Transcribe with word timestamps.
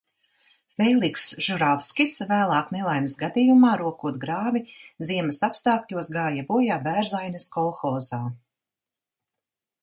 Fēlikss 0.79 1.25
Žuravskis 1.47 2.13
vēlāk 2.31 2.71
nelaimes 2.75 3.13
gadījumā, 3.19 3.73
rokot 3.83 4.17
grāvi 4.25 4.63
ziemas 5.11 5.43
apstākļos, 5.49 6.11
gāja 6.17 6.47
bojā 6.51 6.79
Bērzaines 6.89 7.47
kolhozā. 7.59 8.23